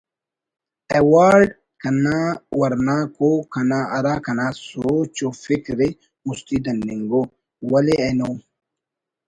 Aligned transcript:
ایوارڈ 0.95 1.47
کنا 1.81 2.19
ورناک 2.59 3.15
ءُ 3.29 3.31
ہرا 3.91 4.15
کنا 4.25 4.47
سوچ 4.69 5.15
و 5.27 5.29
فکرءِ 5.43 5.89
مستی 6.25 6.57
دننگ 6.63 7.11
ءُ 7.19 7.21
“ولے 7.71 7.95
اینو 8.03 8.31